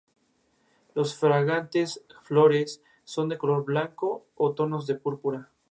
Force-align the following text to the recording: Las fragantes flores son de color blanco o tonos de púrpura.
Las 0.95 1.15
fragantes 1.15 2.03
flores 2.23 2.81
son 3.03 3.29
de 3.29 3.37
color 3.37 3.63
blanco 3.65 4.25
o 4.33 4.53
tonos 4.55 4.87
de 4.87 4.95
púrpura. 4.95 5.51